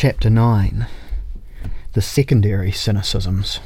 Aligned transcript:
Chapter 0.00 0.30
9 0.30 0.86
The 1.94 2.00
Secondary 2.00 2.70
Cynicisms. 2.70 3.58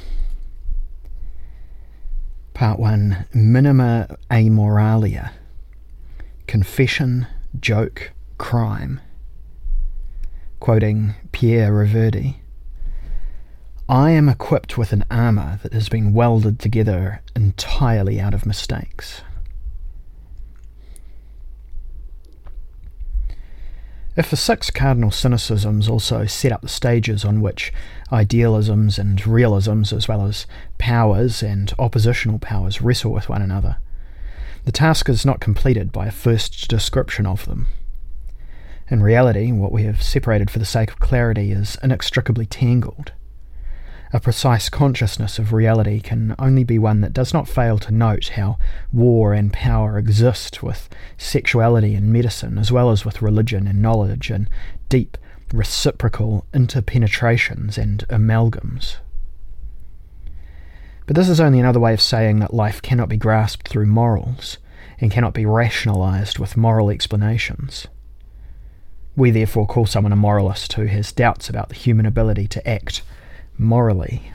Part 2.54 2.78
1 2.78 3.26
Minima 3.34 4.16
Amoralia 4.30 5.32
Confession, 6.46 7.26
Joke, 7.60 8.12
Crime. 8.38 9.02
Quoting 10.58 11.16
Pierre 11.32 11.70
Reverdy 11.70 12.36
I 13.86 14.12
am 14.12 14.30
equipped 14.30 14.78
with 14.78 14.94
an 14.94 15.04
armour 15.10 15.60
that 15.62 15.74
has 15.74 15.90
been 15.90 16.14
welded 16.14 16.58
together 16.58 17.20
entirely 17.36 18.18
out 18.18 18.32
of 18.32 18.46
mistakes. 18.46 19.20
If 24.14 24.28
the 24.28 24.36
six 24.36 24.70
cardinal 24.70 25.10
cynicisms 25.10 25.88
also 25.88 26.26
set 26.26 26.52
up 26.52 26.60
the 26.60 26.68
stages 26.68 27.24
on 27.24 27.40
which 27.40 27.72
idealisms 28.12 28.98
and 28.98 29.18
realisms, 29.26 29.90
as 29.90 30.06
well 30.06 30.26
as 30.26 30.46
powers 30.76 31.42
and 31.42 31.72
oppositional 31.78 32.38
powers, 32.38 32.82
wrestle 32.82 33.12
with 33.12 33.30
one 33.30 33.40
another, 33.40 33.78
the 34.64 34.72
task 34.72 35.08
is 35.08 35.24
not 35.24 35.40
completed 35.40 35.92
by 35.92 36.06
a 36.06 36.12
first 36.12 36.68
description 36.68 37.24
of 37.24 37.46
them. 37.46 37.68
In 38.90 39.02
reality, 39.02 39.50
what 39.50 39.72
we 39.72 39.84
have 39.84 40.02
separated 40.02 40.50
for 40.50 40.58
the 40.58 40.66
sake 40.66 40.90
of 40.90 41.00
clarity 41.00 41.50
is 41.50 41.78
inextricably 41.82 42.44
tangled. 42.44 43.12
A 44.14 44.20
precise 44.20 44.68
consciousness 44.68 45.38
of 45.38 45.54
reality 45.54 45.98
can 45.98 46.34
only 46.38 46.64
be 46.64 46.78
one 46.78 47.00
that 47.00 47.14
does 47.14 47.32
not 47.32 47.48
fail 47.48 47.78
to 47.78 47.90
note 47.90 48.28
how 48.28 48.58
war 48.92 49.32
and 49.32 49.50
power 49.50 49.96
exist 49.96 50.62
with 50.62 50.90
sexuality 51.16 51.94
and 51.94 52.12
medicine, 52.12 52.58
as 52.58 52.70
well 52.70 52.90
as 52.90 53.06
with 53.06 53.22
religion 53.22 53.66
and 53.66 53.80
knowledge, 53.80 54.30
and 54.30 54.50
deep 54.90 55.16
reciprocal 55.50 56.44
interpenetrations 56.52 57.78
and 57.78 58.06
amalgams. 58.08 58.96
But 61.06 61.16
this 61.16 61.30
is 61.30 61.40
only 61.40 61.58
another 61.58 61.80
way 61.80 61.94
of 61.94 62.00
saying 62.00 62.40
that 62.40 62.52
life 62.52 62.82
cannot 62.82 63.08
be 63.08 63.16
grasped 63.16 63.68
through 63.68 63.86
morals 63.86 64.58
and 64.98 65.10
cannot 65.10 65.32
be 65.32 65.46
rationalized 65.46 66.38
with 66.38 66.56
moral 66.56 66.90
explanations. 66.90 67.86
We 69.16 69.30
therefore 69.30 69.66
call 69.66 69.86
someone 69.86 70.12
a 70.12 70.16
moralist 70.16 70.74
who 70.74 70.84
has 70.84 71.12
doubts 71.12 71.48
about 71.48 71.70
the 71.70 71.74
human 71.74 72.04
ability 72.04 72.46
to 72.48 72.68
act 72.68 73.02
morally. 73.58 74.32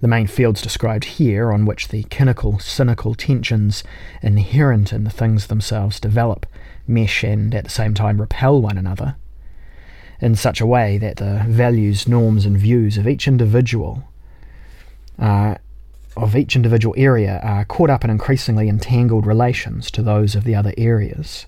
The 0.00 0.08
main 0.08 0.26
fields 0.26 0.62
described 0.62 1.04
here, 1.04 1.52
on 1.52 1.66
which 1.66 1.88
the 1.88 2.06
cynical, 2.10 2.58
cynical 2.58 3.14
tensions 3.14 3.84
inherent 4.22 4.92
in 4.92 5.04
the 5.04 5.10
things 5.10 5.48
themselves 5.48 6.00
develop, 6.00 6.46
mesh, 6.86 7.22
and 7.22 7.54
at 7.54 7.64
the 7.64 7.70
same 7.70 7.92
time 7.92 8.20
repel 8.20 8.62
one 8.62 8.78
another, 8.78 9.16
in 10.20 10.36
such 10.36 10.60
a 10.60 10.66
way 10.66 10.96
that 10.96 11.16
the 11.16 11.44
values, 11.46 12.08
norms, 12.08 12.46
and 12.46 12.56
views 12.56 12.96
of 12.96 13.06
each 13.06 13.28
individual, 13.28 14.04
uh, 15.18 15.56
of 16.16 16.34
each 16.34 16.56
individual 16.56 16.94
area, 16.96 17.38
are 17.42 17.66
caught 17.66 17.90
up 17.90 18.02
in 18.02 18.10
increasingly 18.10 18.70
entangled 18.70 19.26
relations 19.26 19.90
to 19.90 20.02
those 20.02 20.34
of 20.34 20.44
the 20.44 20.54
other 20.54 20.72
areas. 20.78 21.44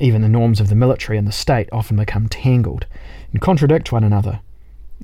Even 0.00 0.22
the 0.22 0.28
norms 0.28 0.60
of 0.60 0.68
the 0.68 0.74
military 0.74 1.18
and 1.18 1.26
the 1.26 1.32
state 1.32 1.68
often 1.72 1.96
become 1.96 2.28
tangled 2.28 2.86
and 3.32 3.40
contradict 3.40 3.90
one 3.90 4.04
another, 4.04 4.40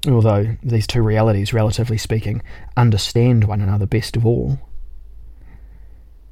although 0.06 0.56
these 0.62 0.86
two 0.86 1.02
realities, 1.02 1.52
relatively 1.52 1.98
speaking, 1.98 2.42
understand 2.76 3.44
one 3.44 3.60
another 3.60 3.86
best 3.86 4.16
of 4.16 4.24
all. 4.24 4.58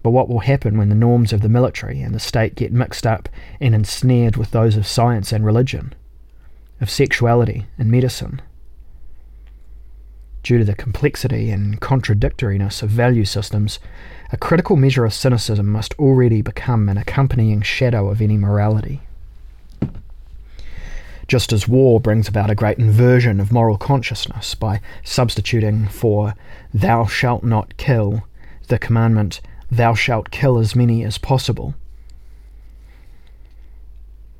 But 0.03 0.11
what 0.11 0.29
will 0.29 0.41
happen 0.41 0.79
when 0.79 0.89
the 0.89 0.95
norms 0.95 1.33
of 1.33 1.43
the 1.43 1.49
military 1.49 2.01
and 2.01 2.15
the 2.15 2.21
state 2.21 2.55
get 2.55 2.73
mixed 2.73 3.07
up 3.07 3.29
and 3.61 3.75
ensnared 3.75 4.37
with 4.37 4.51
those 4.51 4.77
of 4.77 4.87
science 4.87 5.33
and 5.33 5.45
religion, 5.45 5.95
of 6.81 6.91
sexuality 6.91 7.67
and 7.79 7.91
medicine? 7.91 8.43
Due 10.43 10.59
to 10.59 10.65
the 10.65 10.75
complexity 10.75 11.51
and 11.51 11.81
contradictoriness 11.81 12.83
of 12.83 12.91
value 12.91 13.25
systems, 13.25 13.79
a 14.33 14.37
critical 14.37 14.77
measure 14.77 15.05
of 15.05 15.15
cynicism 15.15 15.67
must 15.67 15.95
already 15.99 16.43
become 16.43 16.89
an 16.89 16.99
accompanying 16.99 17.63
shadow 17.63 18.09
of 18.09 18.21
any 18.21 18.37
morality 18.37 19.03
just 21.33 21.51
as 21.51 21.67
war 21.67 21.99
brings 21.99 22.29
about 22.29 22.51
a 22.51 22.55
great 22.55 22.77
inversion 22.77 23.41
of 23.41 23.51
moral 23.51 23.79
consciousness 23.79 24.55
by 24.55 24.79
substituting 25.03 25.89
for 25.89 26.35
thou 26.75 27.07
shalt 27.07 27.43
not 27.43 27.75
kill 27.79 28.23
the 28.69 28.79
commandment 28.79 29.41
thou 29.71 29.95
shalt 29.95 30.31
kill 30.31 30.59
as 30.59 30.77
many 30.77 31.03
as 31.03 31.17
possible. 31.17 31.75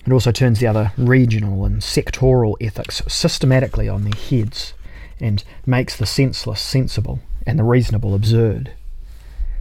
It 0.05 0.13
also 0.13 0.33
turns 0.33 0.59
the 0.59 0.67
other 0.67 0.93
regional 0.99 1.65
and 1.65 1.81
sectoral 1.81 2.57
ethics 2.61 3.01
systematically 3.09 3.89
on 3.89 4.05
their 4.05 4.21
heads 4.21 4.75
and 5.23 5.45
makes 5.65 5.97
the 5.97 6.07
senseless 6.07 6.61
sensible 6.61 7.21
and 7.47 7.59
the 7.59 7.65
reasonable 7.65 8.15
absurd. 8.15 8.73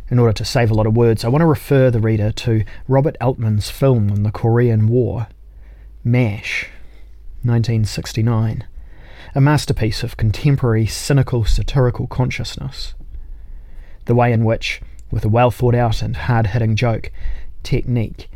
In 0.09 0.19
order 0.19 0.33
to 0.33 0.43
save 0.43 0.69
a 0.69 0.73
lot 0.73 0.87
of 0.87 0.97
words, 0.97 1.23
I 1.23 1.29
want 1.29 1.41
to 1.41 1.45
refer 1.45 1.89
the 1.89 2.01
reader 2.01 2.31
to 2.31 2.65
Robert 2.87 3.15
Altman's 3.21 3.69
film 3.69 4.11
on 4.11 4.23
the 4.23 4.31
Korean 4.31 4.87
War, 4.87 5.27
MASH, 6.03 6.67
1969, 7.43 8.65
a 9.33 9.41
masterpiece 9.41 10.03
of 10.03 10.17
contemporary 10.17 10.85
cynical 10.85 11.45
satirical 11.45 12.07
consciousness. 12.07 12.93
The 14.05 14.15
way 14.15 14.33
in 14.33 14.43
which, 14.43 14.81
with 15.11 15.23
a 15.23 15.29
well 15.29 15.51
thought 15.51 15.75
out 15.75 16.01
and 16.01 16.17
hard 16.17 16.47
hitting 16.47 16.75
joke, 16.75 17.11
technique, 17.63 18.29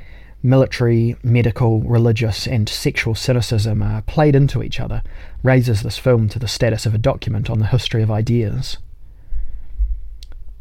military, 0.46 1.16
medical, 1.24 1.82
religious, 1.82 2.48
and 2.48 2.70
sexual 2.70 3.16
cynicism 3.16 3.82
are 3.82 4.02
played 4.04 4.36
into 4.36 4.64
each 4.64 4.80
other 4.80 5.02
raises 5.44 5.82
this 5.82 5.98
film 5.98 6.30
to 6.30 6.40
the 6.40 6.48
status 6.48 6.86
of 6.86 6.94
a 6.94 7.00
document 7.00 7.50
on 7.50 7.60
the 7.60 7.68
history 7.68 8.02
of 8.02 8.12
ideas. 8.12 8.78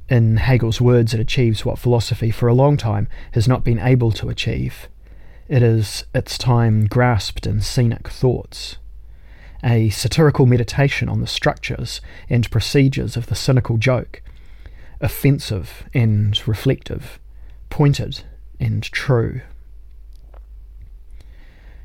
In 0.08 0.38
Hegel's 0.38 0.80
words, 0.80 1.14
it 1.14 1.20
achieves 1.20 1.64
what 1.64 1.78
philosophy 1.78 2.30
for 2.30 2.48
a 2.48 2.54
long 2.54 2.76
time 2.76 3.08
has 3.32 3.46
not 3.46 3.64
been 3.64 3.78
able 3.78 4.12
to 4.12 4.28
achieve 4.28 4.88
it 5.48 5.62
is 5.62 6.04
its 6.14 6.38
time 6.38 6.86
grasped 6.86 7.46
in 7.46 7.60
scenic 7.60 8.08
thoughts, 8.08 8.76
a 9.62 9.90
satirical 9.90 10.46
meditation 10.46 11.08
on 11.08 11.20
the 11.20 11.26
structures 11.26 12.00
and 12.30 12.50
procedures 12.50 13.16
of 13.16 13.26
the 13.26 13.34
cynical 13.34 13.76
joke, 13.76 14.22
offensive 15.00 15.84
and 15.92 16.46
reflective, 16.48 17.18
pointed 17.68 18.22
and 18.58 18.84
true. 18.84 19.42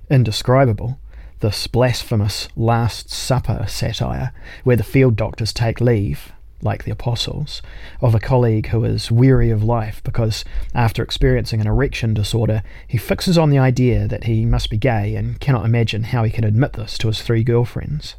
Indescribable, 0.10 1.00
this 1.40 1.68
blasphemous 1.68 2.48
Last 2.56 3.12
Supper 3.12 3.66
satire, 3.68 4.34
where 4.64 4.76
the 4.76 4.84
field 4.84 5.16
doctors 5.16 5.54
take 5.54 5.80
leave, 5.80 6.32
like 6.64 6.84
the 6.84 6.92
apostles, 6.92 7.62
of 8.02 8.16
a 8.16 8.20
colleague 8.20 8.68
who 8.68 8.84
is 8.84 9.12
weary 9.12 9.52
of 9.52 9.64
life 9.64 10.02
because, 10.04 10.44
after 10.74 11.04
experiencing 11.04 11.62
an 11.62 11.68
erection 11.68 12.16
disorder, 12.16 12.64
he 12.88 12.98
fixes 12.98 13.38
on 13.38 13.52
the 13.52 13.60
idea 13.60 14.08
that 14.08 14.24
he 14.24 14.46
must 14.46 14.72
be 14.72 14.78
gay 14.78 15.16
and 15.16 15.40
cannot 15.40 15.66
imagine 15.66 16.06
how 16.06 16.24
he 16.24 16.32
can 16.32 16.44
admit 16.44 16.74
this 16.74 16.98
to 16.98 17.08
his 17.08 17.22
three 17.22 17.44
girlfriends. 17.44 18.16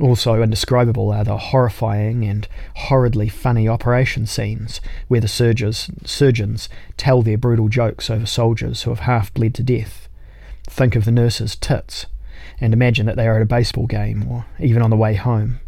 Also 0.00 0.42
indescribable 0.42 1.12
are 1.12 1.24
the 1.24 1.38
horrifying 1.38 2.24
and 2.24 2.48
horridly 2.74 3.28
funny 3.28 3.68
operation 3.68 4.26
scenes 4.26 4.80
where 5.06 5.20
the 5.20 5.28
surgeons, 5.28 5.88
surgeons 6.04 6.68
tell 6.96 7.22
their 7.22 7.38
brutal 7.38 7.68
jokes 7.68 8.10
over 8.10 8.26
soldiers 8.26 8.82
who 8.82 8.90
have 8.90 9.00
half 9.00 9.32
bled 9.32 9.54
to 9.54 9.62
death. 9.62 10.08
Think 10.64 10.96
of 10.96 11.04
the 11.04 11.12
nurses' 11.12 11.56
tits 11.56 12.06
and 12.60 12.72
imagine 12.72 13.06
that 13.06 13.16
they 13.16 13.28
are 13.28 13.36
at 13.36 13.42
a 13.42 13.46
baseball 13.46 13.86
game 13.86 14.26
or 14.28 14.46
even 14.58 14.82
on 14.82 14.90
the 14.90 14.96
way 14.96 15.14
home 15.14 15.60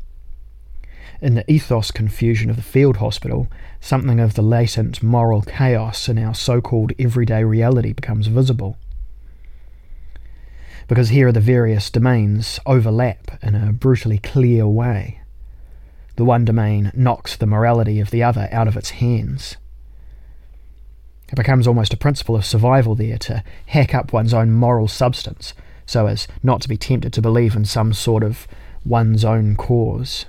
in 1.20 1.34
the 1.34 1.50
ethos 1.50 1.90
confusion 1.90 2.50
of 2.50 2.56
the 2.56 2.62
field 2.62 2.98
hospital, 2.98 3.48
something 3.80 4.20
of 4.20 4.34
the 4.34 4.42
latent 4.42 5.02
moral 5.02 5.42
chaos 5.42 6.08
in 6.08 6.18
our 6.18 6.34
so 6.34 6.60
called 6.60 6.92
everyday 6.98 7.42
reality 7.44 7.92
becomes 7.92 8.26
visible. 8.26 8.76
Because 10.88 11.08
here 11.08 11.32
the 11.32 11.40
various 11.40 11.90
domains 11.90 12.60
overlap 12.64 13.42
in 13.42 13.54
a 13.54 13.72
brutally 13.72 14.18
clear 14.18 14.66
way. 14.66 15.20
The 16.16 16.24
one 16.24 16.44
domain 16.44 16.92
knocks 16.94 17.36
the 17.36 17.46
morality 17.46 18.00
of 18.00 18.10
the 18.10 18.22
other 18.22 18.48
out 18.52 18.68
of 18.68 18.76
its 18.76 18.90
hands. 18.90 19.56
It 21.28 21.34
becomes 21.34 21.66
almost 21.66 21.92
a 21.92 21.96
principle 21.96 22.36
of 22.36 22.44
survival 22.44 22.94
there 22.94 23.18
to 23.18 23.42
hack 23.66 23.94
up 23.94 24.12
one's 24.12 24.32
own 24.32 24.52
moral 24.52 24.88
substance 24.88 25.54
so 25.86 26.06
as 26.06 26.26
not 26.42 26.60
to 26.62 26.68
be 26.68 26.76
tempted 26.76 27.12
to 27.12 27.22
believe 27.22 27.56
in 27.56 27.64
some 27.64 27.92
sort 27.92 28.22
of 28.22 28.46
one's 28.84 29.24
own 29.24 29.56
cause 29.56 30.26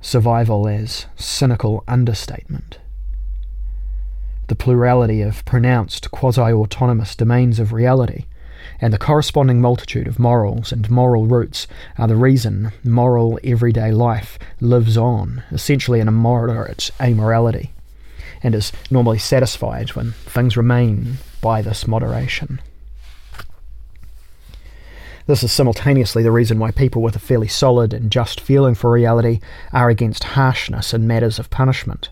survival 0.00 0.68
as 0.68 1.06
cynical 1.16 1.82
understatement. 1.88 2.78
The 4.46 4.54
plurality 4.54 5.22
of 5.22 5.44
pronounced 5.44 6.10
quasi 6.10 6.40
autonomous 6.40 7.16
domains 7.16 7.58
of 7.58 7.72
reality 7.72 8.24
and 8.80 8.92
the 8.92 8.98
corresponding 8.98 9.60
multitude 9.60 10.06
of 10.06 10.18
morals 10.18 10.72
and 10.72 10.90
moral 10.90 11.26
roots 11.26 11.66
are 11.96 12.08
the 12.08 12.16
reason 12.16 12.72
moral 12.84 13.38
everyday 13.42 13.92
life 13.92 14.38
lives 14.60 14.96
on, 14.96 15.42
essentially 15.50 16.00
in 16.00 16.08
a 16.08 16.12
moderate 16.12 16.90
amorality, 17.00 17.70
and 18.42 18.54
is 18.54 18.72
normally 18.90 19.18
satisfied 19.18 19.90
when 19.90 20.12
things 20.12 20.56
remain 20.56 21.18
by 21.40 21.62
this 21.62 21.86
moderation. 21.86 22.60
This 25.26 25.42
is 25.42 25.52
simultaneously 25.52 26.22
the 26.22 26.32
reason 26.32 26.58
why 26.58 26.70
people 26.70 27.02
with 27.02 27.14
a 27.14 27.18
fairly 27.18 27.48
solid 27.48 27.92
and 27.92 28.10
just 28.10 28.40
feeling 28.40 28.74
for 28.74 28.90
reality 28.90 29.40
are 29.74 29.90
against 29.90 30.24
harshness 30.24 30.94
in 30.94 31.06
matters 31.06 31.38
of 31.38 31.50
punishment. 31.50 32.08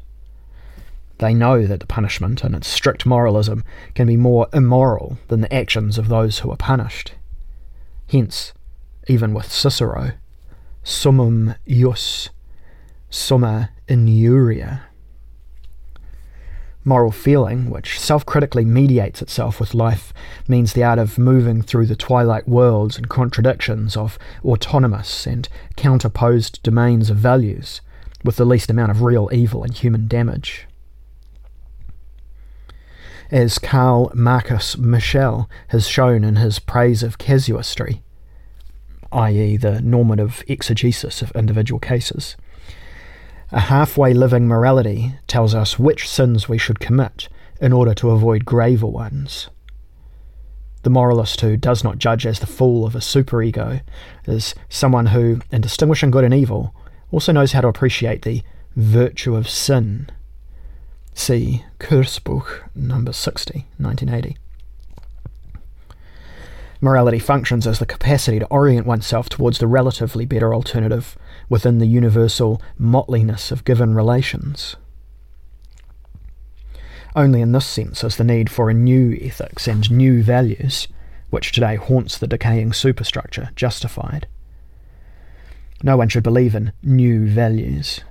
They 1.19 1.33
know 1.33 1.67
that 1.67 1.81
the 1.81 1.87
punishment 1.87 2.45
and 2.45 2.55
its 2.55 2.69
strict 2.69 3.07
moralism 3.07 3.65
can 3.95 4.07
be 4.07 4.17
more 4.17 4.49
immoral 4.53 5.19
than 5.29 5.41
the 5.41 5.55
actions 5.55 5.97
of 5.97 6.09
those 6.09 6.41
who 6.41 6.51
are 6.51 6.57
punished. 6.57 7.15
Hence, 8.09 8.53
even 9.09 9.33
with 9.33 9.51
Cicero, 9.51 10.13
summum 10.85 11.55
ius, 11.67 12.29
summa 13.09 13.71
iuria. 13.89 14.83
Moral 16.85 17.11
feeling, 17.11 17.69
which 17.71 17.99
self 17.99 18.25
critically 18.25 18.65
mediates 18.65 19.21
itself 19.21 19.59
with 19.59 19.75
life, 19.75 20.13
means 20.47 20.73
the 20.73 20.85
art 20.85 21.01
of 21.01 21.19
moving 21.19 21.63
through 21.63 21.87
the 21.87 21.97
twilight 21.97 22.47
worlds 22.47 22.97
and 22.97 23.09
contradictions 23.09 23.97
of 23.97 24.19
autonomous 24.45 25.27
and 25.27 25.49
counterposed 25.77 26.63
domains 26.63 27.11
of 27.11 27.17
values, 27.17 27.81
with 28.23 28.37
the 28.37 28.45
least 28.45 28.71
amount 28.71 28.93
of 28.93 29.03
real 29.03 29.29
evil 29.33 29.65
and 29.65 29.75
human 29.75 30.07
damage. 30.07 30.69
As 33.31 33.58
Karl 33.58 34.12
Markus 34.14 34.78
Michel 34.78 35.50
has 35.69 35.88
shown 35.88 36.23
in 36.23 36.37
his 36.37 36.61
praise 36.61 37.02
of 37.02 37.19
casuistry, 37.19 38.02
i.e., 39.11 39.56
the 39.56 39.81
normative 39.81 40.44
exegesis 40.46 41.23
of 41.23 41.32
individual 41.32 41.81
cases, 41.81 42.37
a 43.50 43.61
halfway 43.61 44.14
living 44.14 44.46
morality 44.46 45.14
tells 45.26 45.56
us 45.56 45.76
which 45.76 46.08
sins 46.08 46.49
we 46.49 46.56
should 46.56 46.78
commit 46.78 47.28
in 47.61 47.73
order 47.73 47.94
to 47.94 48.11
avoid 48.11 48.44
graver 48.44 48.87
ones. 48.87 49.49
The 50.84 50.90
moralist 50.90 51.40
who 51.40 51.56
does 51.56 51.82
not 51.82 51.99
judge 51.99 52.26
as 52.26 52.38
the 52.38 52.46
fool 52.46 52.87
of 52.87 52.94
a 52.94 53.00
superego 53.00 53.81
is 54.26 54.55
someone 54.69 55.06
who, 55.06 55.40
in 55.50 55.62
distinguishing 55.62 56.12
good 56.12 56.22
and 56.22 56.34
evil, 56.34 56.72
also 57.11 57.32
knows 57.32 57.50
how 57.50 57.62
to 57.62 57.69
appreciate 57.69 58.22
the 58.22 58.43
virtue 58.76 59.34
of 59.34 59.49
sin. 59.49 60.11
See 61.19 61.65
Kursbuch, 61.81 62.69
number 62.75 63.11
60, 63.11 63.65
1980. 63.79 64.37
Morality 66.81 67.19
functions 67.19 67.67
as 67.67 67.79
the 67.79 67.87
capacity 67.87 68.39
to 68.39 68.47
orient 68.47 68.87
oneself 68.87 69.31
towards 69.31 69.59
the 69.59 69.67
relatively 69.67 70.27
better 70.27 70.55
alternative 70.55 71.17
within 71.49 71.79
the 71.79 71.87
universal 71.87 72.61
motleiness 72.79 73.51
of 73.51 73.65
given 73.65 73.95
relations. 73.95 74.77
Only 77.17 77.41
in 77.41 77.53
this 77.53 77.67
sense 77.67 78.05
is 78.05 78.17
the 78.17 78.23
need 78.23 78.51
for 78.51 78.69
a 78.69 78.75
new 78.75 79.19
ethics 79.21 79.67
and 79.67 79.91
new 79.91 80.23
values, 80.23 80.87
which 81.31 81.51
today 81.51 81.77
haunts 81.77 82.19
the 82.19 82.29
decaying 82.29 82.75
superstructure, 82.75 83.51
justified. 83.57 84.29
No 85.83 85.97
one 85.97 86.11
should 86.11 86.23
believe 86.23 86.55
in 86.55 86.73
new 86.83 87.27
values. 87.27 88.03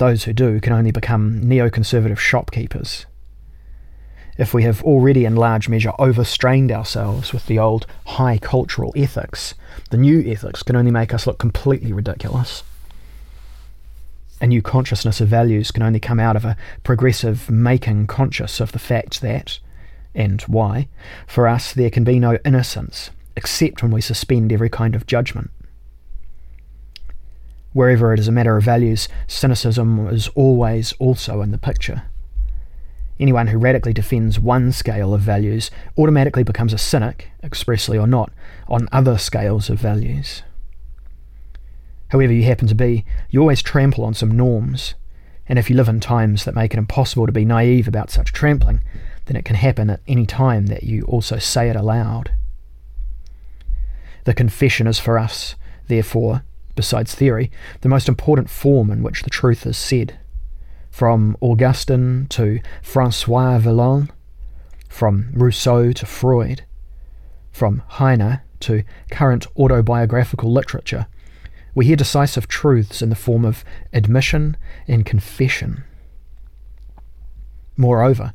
Those 0.00 0.24
who 0.24 0.32
do 0.32 0.60
can 0.60 0.72
only 0.72 0.90
become 0.90 1.42
neoconservative 1.42 2.18
shopkeepers 2.18 3.06
if 4.40 4.54
we 4.54 4.62
have 4.62 4.82
already 4.84 5.26
in 5.26 5.36
large 5.36 5.68
measure 5.68 5.92
overstrained 5.98 6.72
ourselves 6.72 7.34
with 7.34 7.44
the 7.44 7.58
old 7.58 7.86
high 8.06 8.38
cultural 8.38 8.90
ethics, 8.96 9.54
the 9.90 9.98
new 9.98 10.24
ethics 10.26 10.62
can 10.62 10.76
only 10.76 10.90
make 10.90 11.12
us 11.12 11.26
look 11.26 11.38
completely 11.38 11.92
ridiculous. 11.92 12.62
A 14.40 14.46
new 14.46 14.62
consciousness 14.62 15.20
of 15.20 15.28
values 15.28 15.70
can 15.70 15.82
only 15.82 16.00
come 16.00 16.18
out 16.18 16.36
of 16.36 16.46
a 16.46 16.56
progressive 16.84 17.50
making 17.50 18.06
conscious 18.06 18.60
of 18.60 18.72
the 18.72 18.78
fact 18.78 19.20
that, 19.20 19.58
and 20.14 20.40
why, 20.42 20.88
for 21.26 21.46
us 21.46 21.74
there 21.74 21.90
can 21.90 22.04
be 22.04 22.18
no 22.18 22.38
innocence 22.42 23.10
except 23.36 23.82
when 23.82 23.92
we 23.92 24.00
suspend 24.00 24.54
every 24.54 24.70
kind 24.70 24.94
of 24.94 25.06
judgment. 25.06 25.50
Wherever 27.72 28.12
it 28.12 28.18
is 28.18 28.26
a 28.26 28.32
matter 28.32 28.56
of 28.56 28.64
values, 28.64 29.08
cynicism 29.28 30.08
is 30.08 30.28
always 30.28 30.92
also 30.94 31.40
in 31.40 31.52
the 31.52 31.58
picture. 31.58 32.02
Anyone 33.20 33.48
who 33.48 33.58
radically 33.58 33.92
defends 33.92 34.40
one 34.40 34.72
scale 34.72 35.14
of 35.14 35.20
values 35.20 35.70
automatically 35.96 36.42
becomes 36.42 36.72
a 36.72 36.78
cynic, 36.78 37.30
expressly 37.44 37.96
or 37.96 38.06
not, 38.06 38.32
on 38.66 38.88
other 38.90 39.18
scales 39.18 39.70
of 39.70 39.78
values. 39.78 40.42
However 42.08 42.32
you 42.32 42.42
happen 42.42 42.66
to 42.66 42.74
be, 42.74 43.04
you 43.28 43.40
always 43.40 43.62
trample 43.62 44.04
on 44.04 44.14
some 44.14 44.32
norms, 44.32 44.94
and 45.46 45.58
if 45.58 45.70
you 45.70 45.76
live 45.76 45.88
in 45.88 46.00
times 46.00 46.44
that 46.44 46.56
make 46.56 46.72
it 46.72 46.78
impossible 46.78 47.26
to 47.26 47.32
be 47.32 47.44
naive 47.44 47.86
about 47.86 48.10
such 48.10 48.32
trampling, 48.32 48.80
then 49.26 49.36
it 49.36 49.44
can 49.44 49.56
happen 49.56 49.90
at 49.90 50.00
any 50.08 50.26
time 50.26 50.66
that 50.66 50.82
you 50.82 51.02
also 51.02 51.38
say 51.38 51.68
it 51.68 51.76
aloud. 51.76 52.32
The 54.24 54.34
confession 54.34 54.88
is 54.88 54.98
for 54.98 55.18
us, 55.18 55.54
therefore, 55.86 56.42
besides 56.80 57.14
theory, 57.14 57.50
the 57.82 57.90
most 57.90 58.08
important 58.08 58.48
form 58.48 58.90
in 58.90 59.02
which 59.02 59.22
the 59.22 59.28
truth 59.28 59.66
is 59.66 59.76
said 59.76 60.18
from 60.90 61.36
Augustine 61.42 62.26
to 62.30 62.58
Francois 62.80 63.58
Villon, 63.58 64.10
from 64.88 65.30
Rousseau 65.34 65.92
to 65.92 66.06
Freud, 66.06 66.62
from 67.52 67.82
Heine 67.86 68.40
to 68.60 68.82
current 69.10 69.46
autobiographical 69.58 70.50
literature, 70.50 71.06
we 71.74 71.84
hear 71.84 71.96
decisive 71.96 72.48
truths 72.48 73.02
in 73.02 73.10
the 73.10 73.14
form 73.14 73.44
of 73.44 73.62
admission 73.92 74.56
and 74.88 75.04
confession. 75.04 75.84
Moreover, 77.76 78.32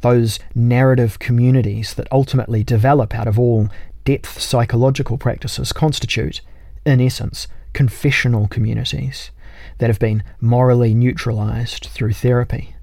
those 0.00 0.38
narrative 0.54 1.18
communities 1.18 1.92
that 1.92 2.08
ultimately 2.10 2.64
develop 2.64 3.14
out 3.14 3.28
of 3.28 3.38
all 3.38 3.68
depth 4.06 4.40
psychological 4.40 5.18
practices 5.18 5.70
constitute, 5.70 6.40
in 6.86 6.98
essence, 7.02 7.46
confessional 7.74 8.48
communities 8.48 9.30
that 9.78 9.90
have 9.90 9.98
been 9.98 10.22
morally 10.40 10.94
neutralized 10.94 11.86
through 11.86 12.12
therapy. 12.12 12.74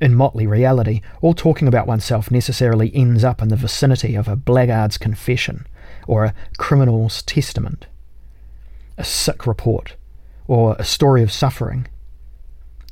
In 0.00 0.14
motley 0.14 0.46
reality, 0.46 1.02
all 1.20 1.34
talking 1.34 1.68
about 1.68 1.86
oneself 1.86 2.30
necessarily 2.30 2.94
ends 2.94 3.22
up 3.22 3.42
in 3.42 3.48
the 3.48 3.56
vicinity 3.56 4.14
of 4.14 4.28
a 4.28 4.36
blackguard's 4.36 4.98
confession 4.98 5.66
or 6.06 6.24
a 6.24 6.34
criminal's 6.56 7.22
testament, 7.22 7.86
a 8.96 9.04
sick 9.04 9.46
report 9.46 9.96
or 10.48 10.74
a 10.78 10.84
story 10.84 11.22
of 11.22 11.30
suffering, 11.30 11.86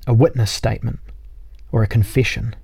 a 0.07 0.15
witness 0.15 0.51
statement 0.51 1.01
or 1.73 1.83
a 1.83 1.89
confession. 1.89 2.55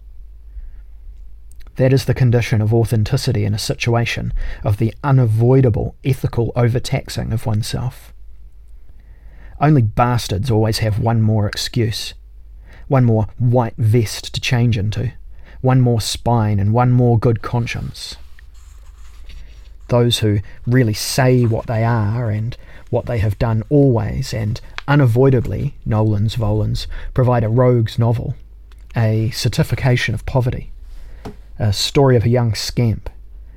That 1.76 1.92
is 1.92 2.04
the 2.04 2.14
condition 2.14 2.60
of 2.60 2.72
authenticity 2.72 3.44
in 3.44 3.54
a 3.54 3.58
situation 3.58 4.32
of 4.62 4.76
the 4.76 4.94
unavoidable 5.02 5.96
ethical 6.04 6.52
overtaxing 6.54 7.32
of 7.32 7.46
oneself. 7.46 8.12
Only 9.60 9.82
bastards 9.82 10.50
always 10.50 10.78
have 10.78 10.98
one 10.98 11.20
more 11.20 11.46
excuse, 11.46 12.14
one 12.86 13.04
more 13.04 13.26
white 13.38 13.76
vest 13.76 14.34
to 14.34 14.40
change 14.40 14.78
into, 14.78 15.12
one 15.62 15.80
more 15.80 16.00
spine, 16.00 16.60
and 16.60 16.72
one 16.72 16.92
more 16.92 17.18
good 17.18 17.42
conscience. 17.42 18.16
Those 19.88 20.20
who 20.20 20.40
really 20.66 20.94
say 20.94 21.44
what 21.44 21.66
they 21.66 21.84
are 21.84 22.30
and 22.30 22.56
what 22.90 23.06
they 23.06 23.18
have 23.18 23.38
done 23.38 23.62
always 23.68 24.32
and 24.32 24.60
unavoidably, 24.86 25.74
nolens 25.84 26.36
volens, 26.36 26.86
provide 27.14 27.42
a 27.42 27.48
rogue's 27.48 27.98
novel, 27.98 28.34
a 28.96 29.30
certification 29.30 30.14
of 30.14 30.26
poverty, 30.26 30.70
a 31.58 31.72
story 31.72 32.16
of 32.16 32.24
a 32.24 32.28
young 32.28 32.54
scamp, 32.54 33.10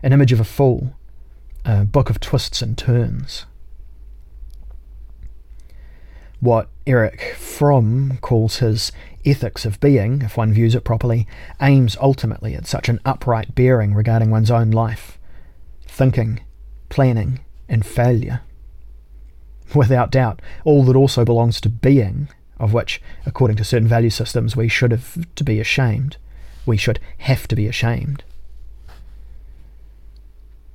an 0.04 0.14
image 0.14 0.32
of 0.32 0.40
a 0.40 0.46
fool, 0.46 0.94
a 1.66 1.86
book 1.86 2.10
of 2.10 2.20
twists 2.20 2.62
and 2.62 2.78
turns. 2.78 3.46
What 6.40 6.70
Erich 6.86 7.36
Fromm 7.36 8.20
calls 8.22 8.58
his 8.58 8.92
ethics 9.26 9.66
of 9.66 9.80
being, 9.80 10.22
if 10.22 10.38
one 10.38 10.54
views 10.54 10.76
it 10.76 10.84
properly, 10.84 11.28
aims 11.60 11.98
ultimately 12.00 12.54
at 12.54 12.68
such 12.68 12.90
an 12.90 13.00
upright 13.04 13.56
bearing 13.56 13.94
regarding 13.94 14.30
one's 14.30 14.52
own 14.52 14.70
life, 14.70 15.18
thinking, 15.82 16.42
planning, 16.90 17.40
and 17.68 17.86
failure. 17.86 18.42
Without 19.74 20.12
doubt, 20.12 20.42
all 20.64 20.84
that 20.84 20.96
also 20.96 21.26
belongs 21.26 21.60
to 21.62 21.70
being, 21.70 22.30
of 22.60 22.72
which, 22.72 23.02
according 23.26 23.58
to 23.58 23.64
certain 23.64 23.88
value 23.88 24.12
systems, 24.12 24.56
we 24.56 24.70
should 24.70 24.92
have 24.92 25.36
to 25.36 25.44
be 25.44 25.60
ashamed. 25.60 26.18
We 26.68 26.78
should 26.78 27.00
have 27.20 27.48
to 27.48 27.56
be 27.56 27.66
ashamed. 27.66 28.24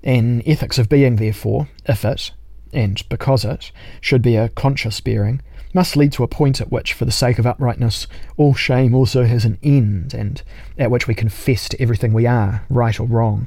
An 0.02 0.42
ethics 0.44 0.78
of 0.78 0.88
being, 0.88 1.16
therefore, 1.16 1.68
if 1.84 2.04
it, 2.04 2.32
and 2.72 3.00
because 3.08 3.44
it, 3.44 3.70
should 4.00 4.22
be 4.22 4.34
a 4.34 4.48
conscious 4.48 5.00
bearing, 5.00 5.42
must 5.74 5.96
lead 5.96 6.12
to 6.12 6.24
a 6.24 6.28
point 6.28 6.60
at 6.60 6.72
which, 6.72 6.92
for 6.92 7.04
the 7.04 7.12
sake 7.12 7.38
of 7.38 7.46
uprightness, 7.46 8.06
all 8.36 8.54
shame 8.54 8.94
also 8.94 9.24
has 9.24 9.44
an 9.44 9.58
end, 9.62 10.14
and 10.14 10.42
at 10.78 10.90
which 10.90 11.06
we 11.06 11.14
confess 11.14 11.68
to 11.68 11.80
everything 11.80 12.12
we 12.12 12.26
are, 12.26 12.64
right 12.68 12.98
or 12.98 13.06
wrong. 13.06 13.46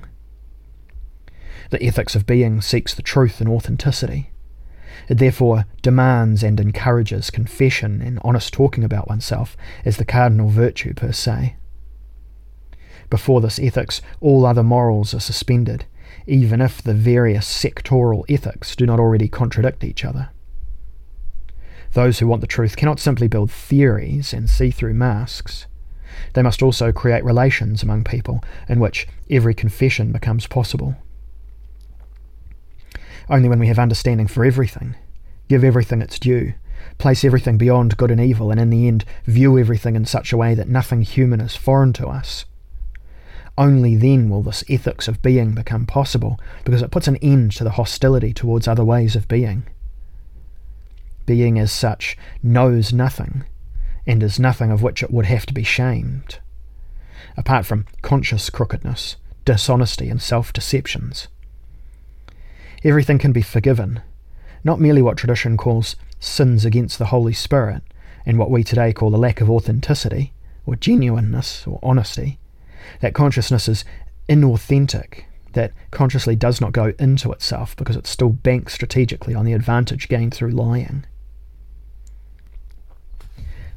The 1.72 1.84
ethics 1.84 2.16
of 2.16 2.25
being 2.25 2.62
seeks 2.62 2.94
the 2.94 3.02
truth 3.02 3.42
and 3.42 3.50
authenticity. 3.50 4.30
It 5.10 5.18
therefore 5.18 5.66
demands 5.82 6.44
and 6.44 6.60
encourages 6.60 7.30
confession 7.30 8.02
and 8.02 8.20
honest 8.24 8.54
talking 8.54 8.84
about 8.84 9.10
oneself 9.10 9.58
as 9.84 9.98
the 9.98 10.06
cardinal 10.06 10.50
virtue 10.50 10.94
per 10.94 11.12
se. 11.12 11.56
Before 13.09 13.41
this 13.41 13.59
ethics, 13.59 14.01
all 14.21 14.45
other 14.45 14.63
morals 14.63 15.13
are 15.13 15.19
suspended, 15.19 15.85
even 16.27 16.62
if 16.62 16.81
the 16.81 16.93
various 16.93 17.45
sectoral 17.45 18.24
ethics 18.29 18.75
do 18.75 18.85
not 18.85 19.00
already 19.00 19.27
contradict 19.27 19.83
each 19.83 20.03
other. 20.03 20.29
Those 21.93 22.19
who 22.19 22.27
want 22.27 22.41
the 22.41 22.47
truth 22.47 22.75
cannot 22.75 23.00
simply 23.00 23.27
build 23.27 23.51
theories 23.51 24.33
and 24.33 24.50
see 24.50 24.71
through 24.71 24.95
masks. 24.95 25.65
They 26.33 26.41
must 26.41 26.62
also 26.62 26.91
create 26.91 27.24
relations 27.24 27.83
among 27.83 28.03
people 28.03 28.43
in 28.67 28.79
which 28.79 29.07
every 29.29 29.53
confession 29.53 30.12
becomes 30.12 30.47
possible. 30.47 30.95
Only 33.29 33.50
when 33.50 33.59
we 33.59 33.67
have 33.67 33.79
understanding 33.79 34.27
for 34.27 34.45
everything, 34.45 34.95
give 35.47 35.63
everything 35.63 36.01
its 36.01 36.19
due, 36.19 36.53
place 36.97 37.24
everything 37.24 37.57
beyond 37.57 37.97
good 37.97 38.12
and 38.12 38.21
evil, 38.21 38.51
and 38.51 38.59
in 38.59 38.69
the 38.69 38.88
end 38.88 39.05
view 39.25 39.57
everything 39.57 39.95
in 39.95 40.05
such 40.05 40.31
a 40.31 40.38
way 40.38 40.53
that 40.53 40.67
nothing 40.67 41.01
human 41.01 41.41
is 41.41 41.55
foreign 41.55 41.93
to 41.93 42.07
us, 42.07 42.45
only 43.57 43.95
then 43.95 44.29
will 44.29 44.41
this 44.41 44.63
ethics 44.69 45.07
of 45.07 45.21
being 45.21 45.53
become 45.53 45.85
possible, 45.85 46.39
because 46.65 46.81
it 46.81 46.91
puts 46.91 47.07
an 47.07 47.15
end 47.17 47.53
to 47.53 47.63
the 47.63 47.71
hostility 47.71 48.33
towards 48.33 48.67
other 48.67 48.83
ways 48.83 49.15
of 49.15 49.27
being. 49.27 49.63
Being 51.25 51.57
as 51.57 51.71
such 51.71 52.17
knows 52.43 52.91
nothing, 52.91 53.45
and 54.05 54.21
is 54.21 54.39
nothing 54.39 54.71
of 54.71 54.83
which 54.83 55.01
it 55.01 55.12
would 55.12 55.25
have 55.25 55.45
to 55.47 55.53
be 55.53 55.63
shamed, 55.63 56.39
apart 57.38 57.65
from 57.65 57.85
conscious 58.01 58.50
crookedness, 58.50 59.15
dishonesty, 59.45 60.09
and 60.09 60.21
self 60.21 60.51
deceptions. 60.51 61.27
Everything 62.83 63.17
can 63.17 63.31
be 63.31 63.41
forgiven, 63.41 64.01
not 64.63 64.79
merely 64.79 65.01
what 65.01 65.17
tradition 65.17 65.57
calls 65.57 65.95
sins 66.19 66.65
against 66.65 67.00
the 67.00 67.05
Holy 67.05 67.33
Spirit, 67.33 67.83
and 68.25 68.38
what 68.38 68.51
we 68.51 68.63
today 68.63 68.91
call 68.91 69.09
the 69.09 69.17
lack 69.17 69.39
of 69.41 69.50
authenticity, 69.50 70.33
or 70.65 70.75
genuineness, 70.75 71.65
or 71.65 71.79
honesty. 71.81 72.38
That 73.01 73.13
consciousness 73.13 73.68
is 73.68 73.86
inauthentic, 74.30 75.24
that 75.54 75.72
consciously 75.92 76.36
does 76.36 76.60
not 76.60 76.74
go 76.74 76.94
into 77.00 77.32
itself 77.32 77.75
because 77.75 77.96
it 77.96 78.08
still 78.08 78.30
banks 78.30 78.74
strategically 78.74 79.34
on 79.34 79.46
the 79.46 79.54
advantage 79.54 80.08
gained 80.10 80.34
through 80.34 80.51
lying. 80.51 81.06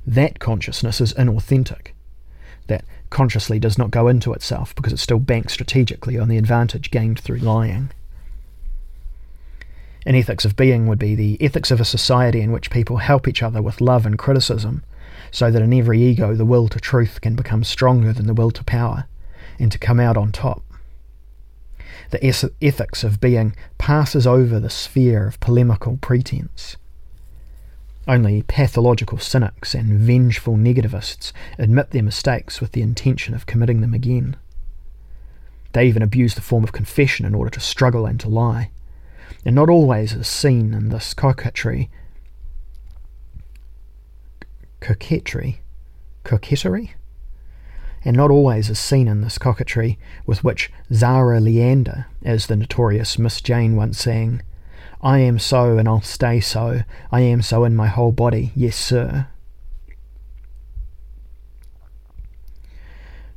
That 0.06 0.38
consciousness 0.38 1.00
is 1.00 1.12
inauthentic, 1.14 1.88
that 2.66 2.84
consciously 3.10 3.58
does 3.58 3.78
not 3.78 3.90
go 3.90 4.08
into 4.08 4.32
itself 4.32 4.74
because 4.74 4.92
it 4.92 4.98
still 4.98 5.18
banks 5.18 5.52
strategically 5.52 6.18
on 6.18 6.28
the 6.28 6.38
advantage 6.38 6.90
gained 6.90 7.20
through 7.20 7.38
lying. 7.38 7.90
An 10.06 10.14
ethics 10.14 10.44
of 10.44 10.56
being 10.56 10.86
would 10.86 10.98
be 10.98 11.14
the 11.14 11.36
ethics 11.42 11.70
of 11.70 11.80
a 11.80 11.84
society 11.84 12.40
in 12.40 12.52
which 12.52 12.70
people 12.70 12.98
help 12.98 13.28
each 13.28 13.42
other 13.42 13.60
with 13.60 13.80
love 13.80 14.06
and 14.06 14.18
criticism, 14.18 14.82
so 15.30 15.50
that 15.50 15.62
in 15.62 15.72
every 15.72 16.02
ego 16.02 16.34
the 16.34 16.44
will 16.44 16.68
to 16.68 16.80
truth 16.80 17.20
can 17.20 17.34
become 17.34 17.64
stronger 17.64 18.12
than 18.12 18.26
the 18.26 18.34
will 18.34 18.50
to 18.50 18.64
power, 18.64 19.06
and 19.58 19.70
to 19.72 19.78
come 19.78 20.00
out 20.00 20.16
on 20.16 20.32
top. 20.32 20.62
The 22.10 22.24
ethics 22.62 23.04
of 23.04 23.20
being 23.20 23.54
passes 23.76 24.26
over 24.26 24.58
the 24.58 24.70
sphere 24.70 25.26
of 25.26 25.40
polemical 25.40 25.98
pretense. 26.00 26.76
Only 28.06 28.42
pathological 28.42 29.18
cynics 29.18 29.74
and 29.74 29.98
vengeful 29.98 30.56
negativists 30.56 31.32
admit 31.58 31.90
their 31.90 32.02
mistakes 32.02 32.60
with 32.60 32.72
the 32.72 32.80
intention 32.80 33.34
of 33.34 33.44
committing 33.44 33.82
them 33.82 33.92
again. 33.92 34.36
They 35.74 35.86
even 35.86 36.00
abuse 36.00 36.34
the 36.34 36.40
form 36.40 36.64
of 36.64 36.72
confession 36.72 37.26
in 37.26 37.34
order 37.34 37.50
to 37.50 37.60
struggle 37.60 38.06
and 38.06 38.18
to 38.20 38.28
lie 38.28 38.70
and 39.44 39.54
not 39.54 39.70
always 39.70 40.12
is 40.12 40.28
seen 40.28 40.74
in 40.74 40.88
this 40.88 41.14
coquetry. 41.14 41.90
Coquetry? 44.80 45.60
Coquetry? 46.24 46.94
And 48.04 48.16
not 48.16 48.30
always 48.30 48.70
is 48.70 48.78
seen 48.78 49.08
in 49.08 49.20
this 49.22 49.38
coquetry 49.38 49.98
with 50.24 50.44
which 50.44 50.70
Zara 50.92 51.40
Leander, 51.40 52.06
as 52.24 52.46
the 52.46 52.56
notorious 52.56 53.18
Miss 53.18 53.40
Jane 53.40 53.76
once 53.76 53.98
sang, 53.98 54.42
I 55.00 55.18
am 55.18 55.38
so 55.38 55.78
and 55.78 55.88
I'll 55.88 56.00
stay 56.00 56.40
so, 56.40 56.82
I 57.10 57.20
am 57.20 57.42
so 57.42 57.64
in 57.64 57.76
my 57.76 57.86
whole 57.86 58.12
body, 58.12 58.52
yes, 58.54 58.76
sir. 58.76 59.26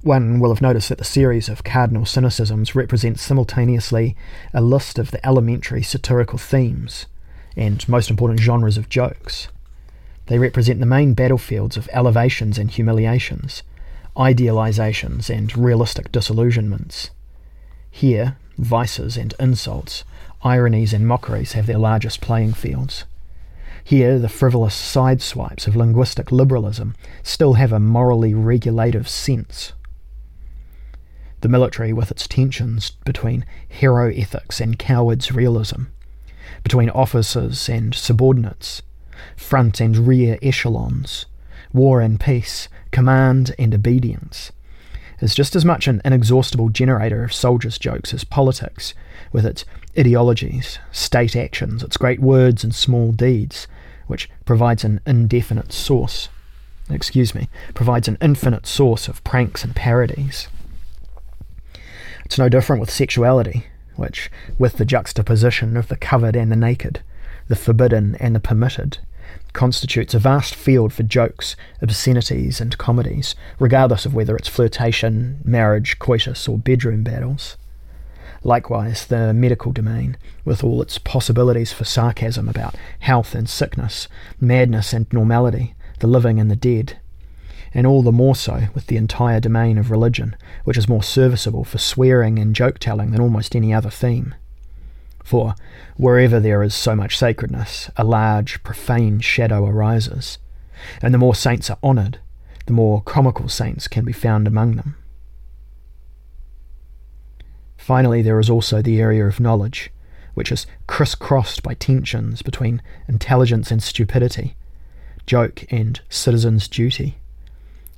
One 0.03 0.39
will 0.39 0.50
have 0.50 0.62
noticed 0.62 0.89
that 0.89 0.98
the 0.98 1.03
series 1.03 1.48
of 1.48 1.63
cardinal 1.63 2.03
cynicisms 2.03 2.74
represents 2.74 3.21
simultaneously 3.21 4.15
a 4.53 4.62
list 4.62 4.98
of 4.98 5.12
the 5.12 5.24
elementary 5.25 5.83
satirical 5.83 6.39
themes 6.39 7.05
and 7.55 7.88
most 7.88 8.10
important 8.10 8.39
genres 8.39 8.77
of 8.77 8.89
jokes. 8.89 9.48
They 10.32 10.40
represent 10.40 10.80
the 10.80 10.86
main 10.86 11.14
battlefields 11.14 11.76
of 11.76 11.90
elevations 11.92 12.58
and 12.58 12.72
humiliations, 12.72 13.64
idealizations 14.16 15.30
and 15.30 15.58
realistic 15.58 16.10
disillusionments. 16.10 17.10
Here, 17.90 18.38
vices 18.58 19.18
and 19.18 19.34
insults, 19.42 20.06
ironies 20.42 20.94
and 20.94 21.06
mockeries 21.06 21.52
have 21.52 21.66
their 21.66 21.78
largest 21.78 22.22
playing 22.22 22.54
fields. 22.54 23.04
Here, 23.84 24.18
the 24.20 24.30
frivolous 24.30 24.74
sideswipes 24.74 25.68
of 25.68 25.76
linguistic 25.76 26.32
liberalism 26.32 26.96
still 27.24 27.56
have 27.56 27.74
a 27.74 27.80
morally 27.82 28.34
regulative 28.34 29.10
sense 29.10 29.74
the 31.42 31.50
military 31.50 31.92
with 31.92 32.10
its 32.10 32.26
tensions 32.26 32.92
between 33.04 33.44
hero 33.68 34.10
ethics 34.10 34.62
and 34.62 34.80
coward's 34.80 35.34
realism, 35.34 35.88
between 36.64 36.90
officers 36.92 37.68
and 37.68 37.94
subordinates, 37.94 38.82
front 39.36 39.80
and 39.80 40.08
rear 40.08 40.38
echelons, 40.42 41.25
war 41.74 42.01
and 42.01 42.20
peace, 42.20 42.68
command 42.92 43.56
and 43.58 43.74
obedience, 43.74 44.51
is 45.20 45.36
just 45.36 45.56
as 45.56 45.63
much 45.63 45.88
an 45.88 46.01
inexhaustible 46.04 46.70
generator 46.70 47.24
of 47.24 47.34
soldiers' 47.34 47.78
jokes 47.78 48.13
as 48.13 48.24
politics, 48.24 48.94
with 49.32 49.46
its 49.46 49.63
ideologies, 49.98 50.80
state 50.92 51.36
actions, 51.36 51.84
its 51.84 51.98
great 51.98 52.20
words 52.20 52.63
and 52.63 52.74
small 52.74 53.12
deeds, 53.12 53.68
which 54.08 54.30
provides 54.46 54.84
an 54.84 55.00
indefinite 55.06 55.72
source, 55.72 56.30
excuse 56.90 57.36
me, 57.36 57.48
provides 57.74 58.08
an 58.08 58.18
infinite 58.22 58.66
source 58.66 59.08
of 59.08 59.24
pranks 59.24 59.63
and 59.63 59.75
parodies. 59.75 60.48
It's 62.25 62.38
no 62.38 62.50
different 62.50 62.80
with 62.80 62.90
sexuality, 62.90 63.66
which, 63.96 64.32
with 64.58 64.78
the 64.78 64.86
juxtaposition 64.86 65.78
of 65.78 65.88
the 65.88 65.98
covered 65.98 66.36
and 66.36 66.51
the 66.51 66.56
naked, 66.56 67.01
the 67.48 67.56
forbidden 67.56 68.16
and 68.16 68.36
the 68.36 68.40
permitted, 68.40 68.98
constitutes 69.53 70.13
a 70.13 70.20
vast 70.20 70.55
field 70.55 70.93
for 70.93 71.03
jokes, 71.03 71.55
obscenities, 71.81 72.62
and 72.62 72.77
comedies, 72.77 73.36
regardless 73.60 74.05
of 74.05 74.13
whether 74.13 74.36
it's 74.36 74.48
flirtation, 74.48 75.39
marriage, 75.43 76.00
coitus, 76.00 76.48
or 76.48 76.58
bedroom 76.58 77.03
battles. 77.03 77.58
Likewise, 78.43 79.05
the 79.05 79.34
medical 79.34 79.72
domain, 79.72 80.17
with 80.43 80.63
all 80.63 80.81
its 80.81 80.98
possibilities 80.98 81.72
for 81.72 81.84
sarcasm 81.84 82.50
about 82.50 82.75
health 83.00 83.36
and 83.36 83.48
sickness, 83.48 84.08
madness 84.39 84.93
and 84.93 85.12
normality, 85.13 85.75
the 86.00 86.08
living 86.08 86.39
and 86.39 86.50
the 86.50 86.55
dead, 86.55 86.98
and 87.74 87.86
all 87.86 88.01
the 88.01 88.12
more 88.12 88.36
so 88.36 88.67
with 88.74 88.88
the 88.88 88.98
entire 88.98 89.39
domain 89.39 89.77
of 89.77 89.91
religion, 89.91 90.36
which 90.63 90.77
is 90.77 90.89
more 90.89 91.03
serviceable 91.03 91.63
for 91.63 91.77
swearing 91.77 92.39
and 92.39 92.55
joke 92.55 92.79
telling 92.79 93.12
than 93.12 93.22
almost 93.22 93.55
any 93.55 93.74
other 93.74 93.89
theme. 93.89 94.34
For 95.24 95.56
wherever 95.98 96.40
there 96.40 96.63
is 96.63 96.74
so 96.74 96.96
much 96.96 97.18
sacredness, 97.18 97.90
a 97.96 98.04
large, 98.04 98.63
profane 98.63 99.20
shadow 99.20 99.66
arises, 99.66 100.40
and 101.01 101.13
the 101.13 101.18
more 101.18 101.36
saints 101.36 101.70
are 101.70 101.78
honoured, 101.84 102.20
the 102.66 102.74
more 102.74 103.01
comical 103.01 103.48
saints 103.48 103.88
can 103.88 104.06
be 104.06 104.13
found 104.13 104.48
among 104.48 104.75
them. 104.75 104.96
Finally, 107.78 108.22
there 108.22 108.40
is 108.40 108.50
also 108.50 108.82
the 108.82 109.00
area 109.00 109.25
of 109.25 109.40
knowledge, 109.40 109.92
which 110.34 110.51
is 110.51 110.66
crisscrossed 110.88 111.63
by 111.63 111.74
tensions 111.74 112.42
between 112.42 112.82
intelligence 113.08 113.72
and 113.72 113.82
stupidity, 113.82 114.56
joke 115.25 115.66
and 115.72 116.01
citizen's 116.10 116.68
duty 116.68 117.18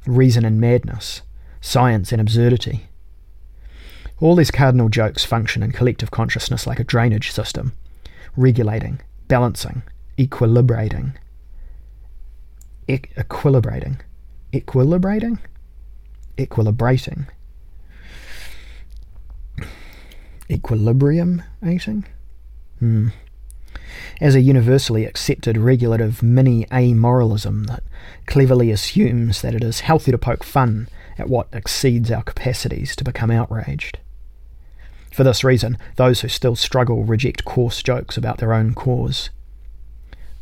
reason 0.06 0.44
and 0.46 0.60
madness, 0.60 1.22
science 1.62 2.12
and 2.12 2.20
absurdity. 2.20 2.88
All 4.24 4.38
these 4.38 4.52
cardinal 4.52 4.88
jokes 4.88 5.26
function 5.26 5.64
in 5.64 5.74
collective 5.74 6.10
consciousness 6.10 6.66
like 6.66 6.80
a 6.80 6.86
drainage 6.86 7.30
system, 7.30 7.74
regulating, 8.38 9.02
balancing, 9.28 9.84
equilibrating. 10.18 11.18
E- 12.88 13.00
equilibrating. 13.18 14.00
Equilibrating? 14.54 15.40
Equilibrating. 16.38 17.28
Equilibrium 20.50 21.44
ating? 21.62 22.06
Hmm 22.80 23.10
as 24.22 24.36
a 24.36 24.42
universally 24.42 25.06
accepted 25.06 25.58
regulative 25.58 26.24
mini 26.24 26.66
amoralism 26.66 27.66
that 27.68 27.84
cleverly 28.26 28.72
assumes 28.72 29.42
that 29.42 29.54
it 29.54 29.64
is 29.64 29.82
healthy 29.82 30.12
to 30.12 30.18
poke 30.18 30.44
fun 30.44 30.88
at 31.18 31.28
what 31.28 31.48
exceeds 31.52 32.10
our 32.10 32.24
capacities 32.24 32.96
to 32.96 33.04
become 33.04 33.30
outraged. 33.30 34.00
For 35.14 35.24
this 35.24 35.44
reason, 35.44 35.78
those 35.96 36.22
who 36.22 36.28
still 36.28 36.56
struggle 36.56 37.04
reject 37.04 37.46
coarse 37.46 37.84
jokes 37.84 38.18
about 38.18 38.40
their 38.40 38.52
own 38.52 38.74
cause. 38.74 39.30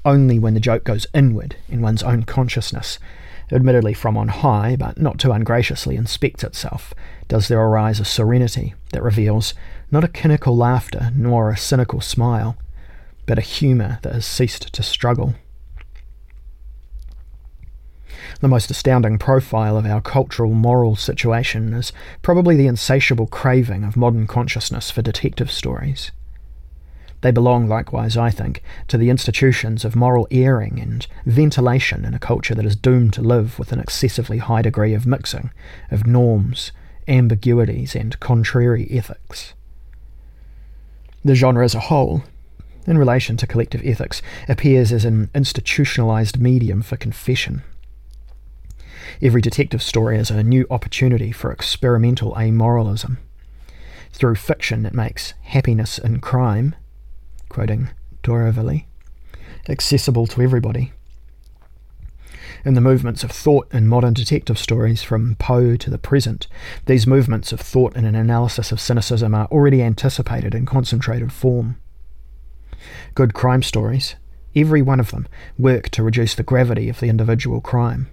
only 0.05 0.39
when 0.39 0.53
the 0.53 0.59
joke 0.59 0.83
goes 0.83 1.05
inward 1.13 1.55
in 1.67 1.81
one's 1.81 2.01
own 2.01 2.23
consciousness, 2.23 2.97
admittedly 3.51 3.93
from 3.93 4.17
on 4.17 4.29
high, 4.29 4.75
but 4.77 4.97
not 4.97 5.19
too 5.19 5.31
ungraciously 5.31 5.95
inspects 5.95 6.43
itself, 6.43 6.93
does 7.27 7.49
there 7.49 7.61
arise 7.61 7.99
a 7.99 8.05
serenity 8.05 8.73
that 8.93 9.03
reveals 9.03 9.53
not 9.91 10.05
a 10.05 10.09
cynical 10.19 10.55
laughter 10.55 11.11
nor 11.15 11.49
a 11.51 11.57
cynical 11.57 11.99
smile, 11.99 12.57
but 13.25 13.37
a 13.37 13.41
humour 13.41 13.99
that 14.01 14.13
has 14.13 14.25
ceased 14.25 14.71
to 14.73 14.81
struggle. 14.81 15.35
The 18.39 18.47
most 18.47 18.71
astounding 18.71 19.17
profile 19.17 19.77
of 19.77 19.85
our 19.85 20.01
cultural 20.01 20.51
moral 20.51 20.95
situation 20.95 21.73
is 21.73 21.91
probably 22.21 22.55
the 22.55 22.67
insatiable 22.67 23.27
craving 23.27 23.83
of 23.83 23.97
modern 23.97 24.27
consciousness 24.27 24.91
for 24.91 25.01
detective 25.01 25.51
stories. 25.51 26.11
They 27.21 27.31
belong, 27.31 27.67
likewise, 27.67 28.17
I 28.17 28.31
think, 28.31 28.63
to 28.87 28.97
the 28.97 29.11
institutions 29.11 29.85
of 29.85 29.95
moral 29.95 30.27
airing 30.31 30.79
and 30.79 31.05
ventilation 31.25 32.03
in 32.03 32.15
a 32.15 32.19
culture 32.19 32.55
that 32.55 32.65
is 32.65 32.75
doomed 32.75 33.13
to 33.13 33.21
live 33.21 33.59
with 33.59 33.71
an 33.71 33.79
excessively 33.79 34.39
high 34.39 34.63
degree 34.63 34.95
of 34.95 35.05
mixing 35.05 35.51
of 35.91 36.07
norms, 36.07 36.71
ambiguities, 37.07 37.95
and 37.95 38.19
contrary 38.19 38.87
ethics. 38.89 39.53
The 41.23 41.35
genre 41.35 41.63
as 41.63 41.75
a 41.75 41.79
whole, 41.81 42.23
in 42.87 42.97
relation 42.97 43.37
to 43.37 43.45
collective 43.45 43.85
ethics, 43.85 44.23
appears 44.49 44.91
as 44.91 45.05
an 45.05 45.29
institutionalized 45.35 46.39
medium 46.39 46.81
for 46.81 46.97
confession. 46.97 47.61
Every 49.21 49.41
detective 49.41 49.83
story 49.83 50.17
is 50.17 50.31
a 50.31 50.41
new 50.41 50.65
opportunity 50.71 51.31
for 51.31 51.51
experimental 51.51 52.33
amoralism. 52.33 53.17
Through 54.11 54.35
fiction, 54.35 54.85
it 54.85 54.93
makes 54.93 55.35
happiness 55.43 55.99
in 55.99 56.21
crime 56.21 56.75
quoting 57.51 57.89
D'Aurevilly, 58.23 58.85
accessible 59.67 60.25
to 60.27 60.41
everybody. 60.41 60.93
In 62.63 62.75
the 62.75 62.81
movements 62.81 63.23
of 63.23 63.31
thought 63.31 63.67
in 63.73 63.87
modern 63.87 64.13
detective 64.13 64.57
stories, 64.57 65.03
from 65.03 65.35
Poe 65.35 65.75
to 65.75 65.89
the 65.89 65.97
present, 65.97 66.47
these 66.85 67.05
movements 67.05 67.51
of 67.51 67.59
thought 67.59 67.95
and 67.95 68.05
an 68.05 68.15
analysis 68.15 68.71
of 68.71 68.79
cynicism 68.79 69.35
are 69.35 69.47
already 69.47 69.83
anticipated 69.83 70.55
in 70.55 70.65
concentrated 70.65 71.33
form. 71.33 71.77
Good 73.15 73.33
crime 73.33 73.63
stories, 73.63 74.15
every 74.55 74.81
one 74.81 74.99
of 74.99 75.11
them, 75.11 75.27
work 75.57 75.89
to 75.89 76.03
reduce 76.03 76.33
the 76.33 76.43
gravity 76.43 76.87
of 76.87 76.99
the 76.99 77.09
individual 77.09 77.59
crime. 77.59 78.07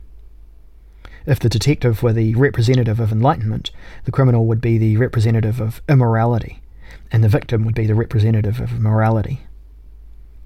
If 1.28 1.40
the 1.40 1.50
detective 1.50 2.02
were 2.02 2.14
the 2.14 2.34
representative 2.36 2.98
of 3.00 3.12
enlightenment, 3.12 3.70
the 4.04 4.10
criminal 4.10 4.46
would 4.46 4.62
be 4.62 4.78
the 4.78 4.96
representative 4.96 5.60
of 5.60 5.82
immorality, 5.86 6.62
and 7.12 7.22
the 7.22 7.28
victim 7.28 7.66
would 7.66 7.74
be 7.74 7.86
the 7.86 7.94
representative 7.94 8.62
of 8.62 8.80
morality. 8.80 9.42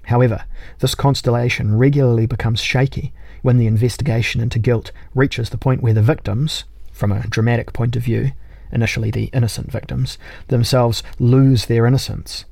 However, 0.07 0.43
this 0.79 0.93
constellation 0.93 1.77
regularly 1.77 2.25
becomes 2.25 2.59
shaky 2.59 3.13
when 3.43 3.55
the 3.55 3.65
investigation 3.65 4.41
into 4.41 4.59
guilt 4.59 4.91
reaches 5.15 5.51
the 5.51 5.57
point 5.57 5.81
where 5.81 5.93
the 5.93 6.01
victims, 6.01 6.65
from 6.91 7.13
a 7.13 7.27
dramatic 7.29 7.71
point 7.71 7.95
of 7.95 8.03
view, 8.03 8.33
initially 8.69 9.09
the 9.09 9.29
innocent 9.31 9.71
victims, 9.71 10.17
themselves 10.49 11.01
lose 11.17 11.67
their 11.67 11.85
innocence, 11.85 12.43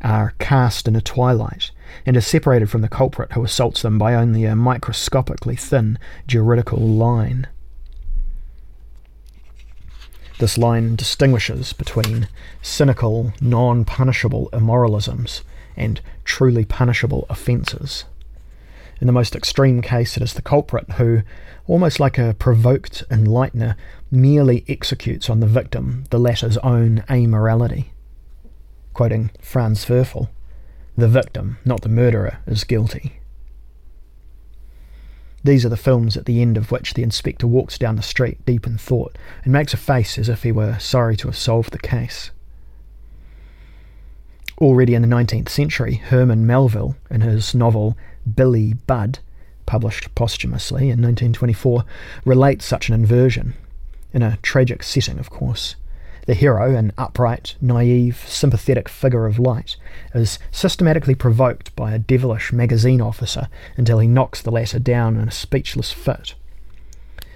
are 0.00 0.34
cast 0.40 0.88
in 0.88 0.96
a 0.96 1.00
twilight, 1.00 1.70
and 2.04 2.16
are 2.16 2.20
separated 2.20 2.68
from 2.68 2.80
the 2.80 2.88
culprit 2.88 3.34
who 3.34 3.44
assaults 3.44 3.82
them 3.82 3.96
by 3.96 4.12
only 4.12 4.44
a 4.44 4.56
microscopically 4.56 5.54
thin 5.54 5.96
juridical 6.26 6.80
line. 6.80 7.46
This 10.38 10.58
line 10.58 10.96
distinguishes 10.96 11.72
between 11.72 12.28
cynical, 12.60 13.32
non 13.40 13.86
punishable 13.86 14.50
immoralisms 14.52 15.40
and 15.76 16.00
truly 16.24 16.64
punishable 16.64 17.24
offences. 17.30 18.04
In 19.00 19.06
the 19.06 19.14
most 19.14 19.34
extreme 19.34 19.80
case, 19.80 20.16
it 20.16 20.22
is 20.22 20.34
the 20.34 20.42
culprit 20.42 20.92
who, 20.92 21.22
almost 21.66 22.00
like 22.00 22.18
a 22.18 22.34
provoked 22.38 23.02
enlightener, 23.10 23.76
merely 24.10 24.64
executes 24.68 25.30
on 25.30 25.40
the 25.40 25.46
victim 25.46 26.04
the 26.10 26.18
latter's 26.18 26.58
own 26.58 27.02
amorality. 27.08 27.86
Quoting 28.92 29.30
Franz 29.40 29.86
Werfel, 29.86 30.28
the 30.96 31.08
victim, 31.08 31.58
not 31.64 31.80
the 31.80 31.88
murderer, 31.88 32.38
is 32.46 32.64
guilty. 32.64 33.20
These 35.46 35.64
are 35.64 35.68
the 35.68 35.76
films 35.76 36.16
at 36.16 36.24
the 36.24 36.42
end 36.42 36.56
of 36.56 36.72
which 36.72 36.94
the 36.94 37.04
inspector 37.04 37.46
walks 37.46 37.78
down 37.78 37.94
the 37.94 38.02
street 38.02 38.44
deep 38.44 38.66
in 38.66 38.78
thought 38.78 39.16
and 39.44 39.52
makes 39.52 39.72
a 39.72 39.76
face 39.76 40.18
as 40.18 40.28
if 40.28 40.42
he 40.42 40.50
were 40.50 40.76
sorry 40.80 41.16
to 41.18 41.28
have 41.28 41.36
solved 41.36 41.70
the 41.70 41.78
case. 41.78 42.32
Already 44.58 44.96
in 44.96 45.02
the 45.02 45.08
19th 45.08 45.48
century, 45.48 45.94
Herman 45.94 46.48
Melville, 46.48 46.96
in 47.08 47.20
his 47.20 47.54
novel 47.54 47.96
Billy 48.34 48.74
Budd, 48.88 49.20
published 49.66 50.12
posthumously 50.16 50.90
in 50.90 51.00
1924, 51.00 51.84
relates 52.24 52.64
such 52.64 52.88
an 52.88 52.96
inversion, 52.96 53.54
in 54.12 54.22
a 54.22 54.38
tragic 54.42 54.82
setting, 54.82 55.20
of 55.20 55.30
course. 55.30 55.76
The 56.26 56.34
hero, 56.34 56.74
an 56.74 56.92
upright, 56.98 57.54
naive, 57.60 58.24
sympathetic 58.26 58.88
figure 58.88 59.26
of 59.26 59.38
light, 59.38 59.76
is 60.12 60.40
systematically 60.50 61.14
provoked 61.14 61.74
by 61.76 61.92
a 61.92 62.00
devilish 62.00 62.52
magazine 62.52 63.00
officer 63.00 63.48
until 63.76 64.00
he 64.00 64.08
knocks 64.08 64.42
the 64.42 64.50
latter 64.50 64.80
down 64.80 65.16
in 65.16 65.28
a 65.28 65.32
speechless 65.32 65.92
fit. 65.92 66.34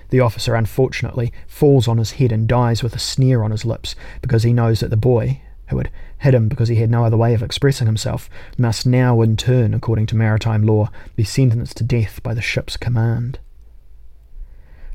The 0.09 0.19
officer 0.19 0.57
unfortunately 0.57 1.33
falls 1.47 1.87
on 1.87 1.99
his 1.99 2.13
head 2.13 2.33
and 2.33 2.49
dies 2.49 2.83
with 2.83 2.97
a 2.97 2.99
sneer 2.99 3.45
on 3.45 3.53
his 3.53 3.65
lips 3.65 3.95
because 4.23 4.43
he 4.43 4.53
knows 4.53 4.81
that 4.81 4.91
the 4.91 4.97
boy, 4.97 5.41
who 5.69 5.79
had 5.79 5.91
hit 6.19 6.35
him 6.35 6.49
because 6.49 6.69
he 6.69 6.77
had 6.77 6.91
no 6.91 7.05
other 7.05 7.17
way 7.17 7.33
of 7.33 7.45
expressing 7.45 7.87
himself, 7.87 8.29
must 8.59 8.87
now, 8.87 9.21
in 9.23 9.37
turn, 9.37 9.73
according 9.73 10.07
to 10.07 10.17
maritime 10.17 10.65
law, 10.65 10.91
be 11.15 11.23
sentenced 11.23 11.77
to 11.77 11.85
death 11.85 12.21
by 12.25 12.35
the 12.35 12.43
ship's 12.43 12.77
command. 12.77 13.39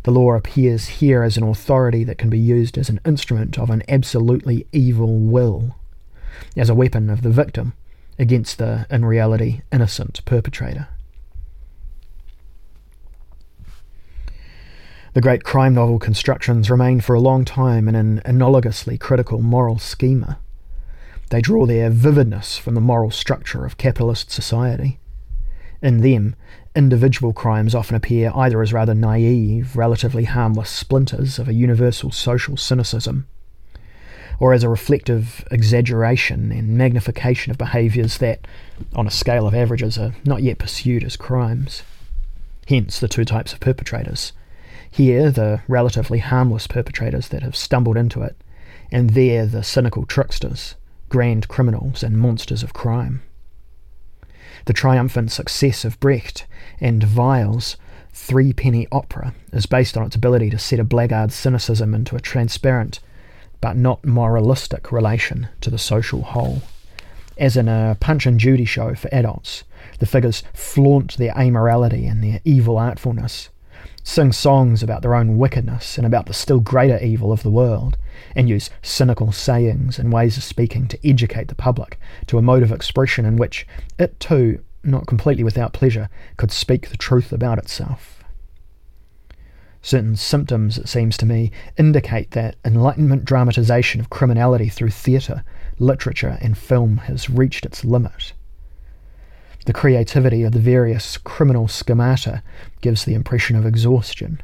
The 0.06 0.12
law 0.12 0.34
appears 0.34 0.86
here 0.86 1.24
as 1.24 1.36
an 1.36 1.42
authority 1.42 2.04
that 2.04 2.20
can 2.20 2.30
be 2.30 2.38
used 2.38 2.78
as 2.78 2.90
an 2.90 3.00
instrument 3.04 3.58
of 3.58 3.72
an 3.72 3.82
absolutely 3.90 4.68
evil 4.72 5.18
will, 5.18 5.76
as 6.56 6.70
a 6.70 6.76
weapon 6.76 7.10
of 7.10 7.24
the 7.24 7.32
victim 7.32 7.74
against 8.20 8.60
the, 8.60 8.86
in 8.92 9.04
reality, 9.04 9.62
innocent 9.72 10.24
perpetrator. 10.24 10.90
The 15.14 15.22
great 15.22 15.44
crime 15.44 15.74
novel 15.74 15.98
constructions 15.98 16.70
remain 16.70 17.02
for 17.02 17.16
a 17.16 17.20
long 17.20 17.44
time 17.44 17.88
in 17.88 17.96
an 17.96 18.22
analogously 18.26 19.00
critical 19.00 19.42
moral 19.42 19.80
schema. 19.80 20.38
They 21.32 21.42
draw 21.42 21.66
their 21.66 21.90
vividness 21.90 22.60
from 22.60 22.76
the 22.76 22.80
moral 22.80 23.10
structure 23.10 23.66
of 23.66 23.80
capitalist 23.80 24.30
society. 24.30 25.00
In 25.82 26.02
them, 26.02 26.36
individual 26.76 27.34
crimes 27.34 27.74
often 27.74 27.96
appear 27.96 28.32
either 28.36 28.62
as 28.62 28.74
rather 28.74 28.94
naive, 28.94 29.76
relatively 29.76 30.26
harmless 30.26 30.70
splinters 30.70 31.40
of 31.40 31.48
a 31.48 31.54
universal 31.54 32.12
social 32.12 32.58
cynicism, 32.58 33.28
or 34.40 34.54
as 34.54 34.64
a 34.64 34.70
reflective 34.70 35.48
exaggeration 35.52 36.52
and 36.52 36.78
magnification 36.78 37.52
of 37.52 37.58
behaviours 37.58 38.18
that, 38.18 38.46
on 38.94 39.08
a 39.08 39.12
scale 39.12 39.48
of 39.48 39.56
averages, 39.56 39.98
are 39.98 40.14
not 40.26 40.44
yet 40.44 40.58
pursued 40.58 41.04
as 41.04 41.16
crimes. 41.16 41.84
Hence 42.68 43.00
the 43.00 43.08
two 43.08 43.26
types 43.26 43.54
of 43.54 43.60
perpetrators. 43.60 44.34
Here, 44.90 45.32
the 45.32 45.62
relatively 45.68 46.20
harmless 46.20 46.68
perpetrators 46.68 47.30
that 47.30 47.44
have 47.44 47.56
stumbled 47.56 47.98
into 47.98 48.22
it, 48.22 48.36
and 48.92 49.12
there, 49.12 49.46
the 49.46 49.64
cynical 49.64 50.06
tricksters, 50.06 50.76
grand 51.10 51.48
criminals, 51.48 52.04
and 52.04 52.18
monsters 52.18 52.64
of 52.64 52.74
crime. 52.74 53.22
The 54.66 54.74
triumphant 54.74 55.32
success 55.32 55.86
of 55.86 56.00
Brecht 56.00 56.48
and 56.80 57.04
Weill's 57.16 57.78
Three 58.14 58.52
Penny 58.52 58.88
Opera 58.92 59.36
is 59.54 59.68
based 59.68 59.96
on 59.96 60.06
its 60.06 60.16
ability 60.16 60.50
to 60.50 60.58
set 60.58 60.80
a 60.80 60.84
blackguard's 60.84 61.36
cynicism 61.36 61.94
into 61.94 62.16
a 62.16 62.20
transparent 62.20 63.00
but 63.62 63.78
not 63.78 64.04
moralistic 64.04 64.92
relation 64.92 65.50
to 65.62 65.70
the 65.70 65.78
social 65.78 66.24
whole. 66.24 66.64
As 67.38 67.56
in 67.56 67.68
a 67.68 67.96
Punch 68.00 68.26
and 68.26 68.40
Judy 68.40 68.66
show 68.66 68.96
for 68.96 69.10
adults, 69.14 69.66
the 70.00 70.08
figures 70.08 70.42
flaunt 70.54 71.18
their 71.18 71.34
amorality 71.34 72.10
and 72.10 72.24
their 72.24 72.40
evil 72.44 72.80
artfulness, 72.80 73.50
sing 74.04 74.32
songs 74.32 74.82
about 74.82 75.04
their 75.04 75.14
own 75.14 75.38
wickedness 75.38 75.98
and 75.98 76.08
about 76.08 76.26
the 76.26 76.34
still 76.34 76.60
greater 76.60 76.98
evil 77.04 77.32
of 77.32 77.44
the 77.44 77.52
world, 77.52 77.98
and 78.36 78.50
use 78.50 78.70
cynical 78.82 79.32
sayings 79.32 80.00
and 80.00 80.12
ways 80.12 80.38
of 80.38 80.44
speaking 80.44 80.88
to 80.88 81.08
educate 81.08 81.48
the 81.48 81.56
public 81.56 82.00
to 82.28 82.38
a 82.38 82.42
mode 82.42 82.64
of 82.64 82.72
expression 82.72 83.26
in 83.26 83.38
which 83.38 83.68
it 83.98 84.20
too, 84.20 84.64
not 84.84 85.08
completely 85.08 85.44
without 85.44 85.74
pleasure, 85.74 86.10
could 86.38 86.52
speak 86.52 86.90
the 86.90 86.98
truth 86.98 87.32
about 87.32 87.58
itself. 87.58 88.24
Certain 89.82 90.16
symptoms, 90.16 90.80
it 90.80 90.90
seems 90.90 91.16
to 91.16 91.28
me, 91.28 91.52
indicate 91.78 92.32
that 92.32 92.56
Enlightenment 92.66 93.24
dramatization 93.24 94.02
of 94.02 94.10
criminality 94.10 94.68
through 94.68 94.90
theatre, 94.90 95.44
literature, 95.78 96.40
and 96.42 96.58
film 96.58 96.98
has 96.98 97.30
reached 97.30 97.68
its 97.68 97.86
limit. 97.86 98.34
The 99.68 99.74
creativity 99.74 100.42
of 100.42 100.54
the 100.54 100.60
various 100.60 101.18
criminal 101.18 101.68
schemata 101.68 102.42
gives 102.82 103.06
the 103.06 103.14
impression 103.14 103.56
of 103.56 103.66
exhaustion. 103.66 104.42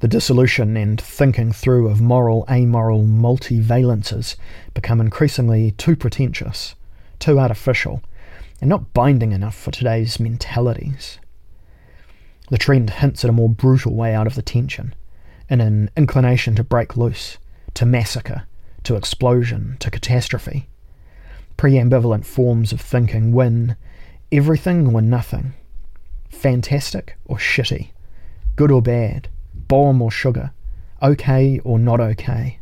The 0.00 0.08
dissolution 0.08 0.76
and 0.76 1.00
thinking 1.00 1.50
through 1.50 1.88
of 1.88 2.00
moral 2.00 2.44
amoral 2.48 3.02
multivalences 3.02 4.36
become 4.72 5.00
increasingly 5.00 5.72
too 5.72 5.96
pretentious, 5.96 6.76
too 7.18 7.40
artificial, 7.40 8.02
and 8.60 8.70
not 8.70 8.94
binding 8.94 9.32
enough 9.32 9.56
for 9.56 9.72
today's 9.72 10.20
mentalities. 10.20 11.18
The 12.48 12.58
trend 12.58 12.90
hints 12.90 13.24
at 13.24 13.30
a 13.30 13.32
more 13.32 13.48
brutal 13.48 13.94
way 13.94 14.14
out 14.14 14.28
of 14.28 14.36
the 14.36 14.42
tension, 14.42 14.94
in 15.48 15.60
an 15.60 15.90
inclination 15.96 16.54
to 16.54 16.64
break 16.64 16.96
loose, 16.96 17.38
to 17.74 17.84
massacre, 17.84 18.44
to 18.84 18.94
explosion, 18.94 19.76
to 19.80 19.90
catastrophe. 19.90 20.68
Preambivalent 21.56 22.24
forms 22.24 22.72
of 22.72 22.80
thinking 22.80 23.32
win 23.32 23.74
everything 24.30 24.94
or 24.94 25.02
nothing, 25.02 25.54
fantastic 26.28 27.16
or 27.24 27.36
shitty, 27.36 27.88
good 28.54 28.70
or 28.70 28.80
bad, 28.80 29.28
bomb 29.68 30.02
or 30.02 30.10
sugar, 30.10 30.52
okay 31.02 31.60
or 31.64 31.78
not 31.78 32.00
okay. 32.00 32.58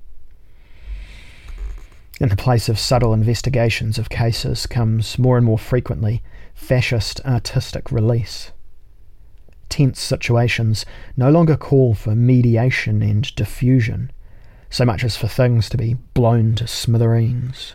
In 2.18 2.28
the 2.30 2.36
place 2.36 2.68
of 2.68 2.78
subtle 2.78 3.12
investigations 3.12 3.98
of 3.98 4.08
cases 4.08 4.66
comes 4.66 5.18
more 5.18 5.36
and 5.36 5.44
more 5.44 5.58
frequently 5.58 6.22
fascist 6.54 7.20
artistic 7.26 7.92
release. 7.92 8.52
Tense 9.68 10.00
situations 10.00 10.86
no 11.16 11.30
longer 11.30 11.56
call 11.56 11.94
for 11.94 12.14
mediation 12.14 13.02
and 13.02 13.34
diffusion, 13.34 14.10
so 14.70 14.84
much 14.84 15.04
as 15.04 15.16
for 15.16 15.28
things 15.28 15.68
to 15.68 15.76
be 15.76 15.94
blown 16.14 16.54
to 16.54 16.66
smithereens. 16.66 17.74